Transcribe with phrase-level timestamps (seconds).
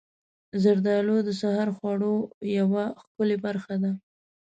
[0.63, 2.15] زردالو د سحر خوړو
[2.57, 3.91] یوه ښکلې برخه ده.